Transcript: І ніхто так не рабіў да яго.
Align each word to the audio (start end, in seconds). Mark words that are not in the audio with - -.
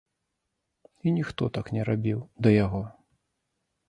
І 1.05 1.11
ніхто 1.17 1.49
так 1.57 1.69
не 1.75 1.83
рабіў 1.89 2.19
да 2.47 2.55
яго. 2.65 2.81